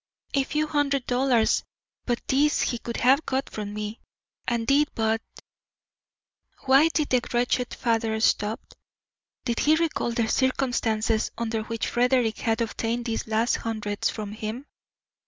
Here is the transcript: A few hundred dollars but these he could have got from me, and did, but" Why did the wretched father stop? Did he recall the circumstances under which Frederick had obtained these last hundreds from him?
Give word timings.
A 0.33 0.43
few 0.43 0.65
hundred 0.65 1.05
dollars 1.05 1.63
but 2.05 2.19
these 2.27 2.59
he 2.63 2.79
could 2.79 2.97
have 2.97 3.23
got 3.23 3.51
from 3.51 3.71
me, 3.71 3.99
and 4.47 4.65
did, 4.65 4.89
but" 4.95 5.21
Why 6.65 6.87
did 6.87 7.09
the 7.09 7.21
wretched 7.31 7.75
father 7.75 8.19
stop? 8.19 8.61
Did 9.45 9.59
he 9.59 9.75
recall 9.75 10.09
the 10.09 10.27
circumstances 10.27 11.29
under 11.37 11.61
which 11.61 11.85
Frederick 11.85 12.39
had 12.39 12.61
obtained 12.61 13.05
these 13.05 13.27
last 13.27 13.57
hundreds 13.57 14.09
from 14.09 14.31
him? 14.31 14.65